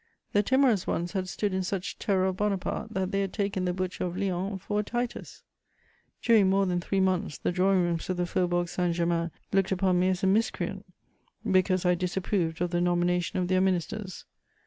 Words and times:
The 0.33 0.41
timorous 0.41 0.87
ones 0.87 1.11
had 1.11 1.29
stood 1.29 1.53
in 1.53 1.61
such 1.61 1.99
terror 1.99 2.25
of 2.25 2.37
Bonaparte 2.37 2.91
that 2.95 3.11
they 3.11 3.21
had 3.21 3.31
taken 3.31 3.65
the 3.65 3.71
butcher 3.71 4.03
of 4.05 4.17
Lyons 4.17 4.59
for 4.63 4.79
a 4.79 4.83
Titus. 4.83 5.43
During 6.23 6.49
more 6.49 6.65
than 6.65 6.81
three 6.81 6.99
months, 6.99 7.37
the 7.37 7.51
drawing 7.51 7.83
rooms 7.83 8.09
of 8.09 8.17
the 8.17 8.25
Faubourg 8.25 8.67
Saint 8.67 8.95
Germain 8.95 9.29
looked 9.53 9.71
upon 9.71 9.99
me 9.99 10.09
as 10.09 10.23
a 10.23 10.27
miscreant, 10.27 10.87
because 11.51 11.85
I 11.85 11.93
disapproved 11.93 12.61
of 12.61 12.71
the 12.71 12.81
nomination 12.81 13.37
of 13.37 13.47
their 13.47 13.61
ministers. 13.61 14.25